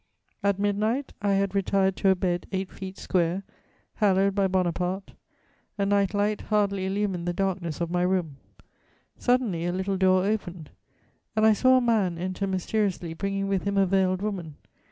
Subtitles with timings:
[0.41, 3.43] "At midnight, I had retired to a bed eight feet square,
[3.97, 5.13] hallowed by Bonaparte;
[5.77, 8.37] a night light hardly illumined the darkness of my room;
[9.19, 10.71] suddenly, a little door opened,
[11.35, 14.55] and I saw a man enter mysteriously, bringing with him a veiled woman.